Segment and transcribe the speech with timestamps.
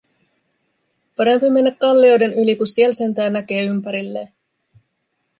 [1.17, 4.33] Parempi mennä kallioiden yli, ku siel sentää näkee ympärillee."